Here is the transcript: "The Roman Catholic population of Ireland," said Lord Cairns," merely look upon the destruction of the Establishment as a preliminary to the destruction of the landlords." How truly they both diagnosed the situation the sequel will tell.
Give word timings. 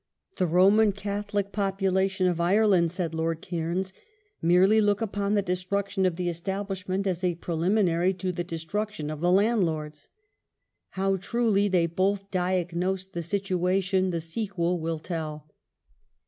"The 0.39 0.47
Roman 0.47 0.93
Catholic 0.93 1.51
population 1.51 2.25
of 2.25 2.41
Ireland," 2.41 2.91
said 2.91 3.13
Lord 3.13 3.39
Cairns," 3.43 3.93
merely 4.41 4.81
look 4.81 4.99
upon 4.99 5.35
the 5.35 5.43
destruction 5.43 6.07
of 6.07 6.15
the 6.15 6.27
Establishment 6.27 7.05
as 7.05 7.23
a 7.23 7.35
preliminary 7.35 8.11
to 8.15 8.31
the 8.31 8.43
destruction 8.43 9.11
of 9.11 9.19
the 9.19 9.31
landlords." 9.31 10.09
How 10.93 11.17
truly 11.17 11.67
they 11.67 11.85
both 11.85 12.31
diagnosed 12.31 13.13
the 13.13 13.21
situation 13.21 14.09
the 14.09 14.21
sequel 14.21 14.79
will 14.79 14.97
tell. 14.97 15.51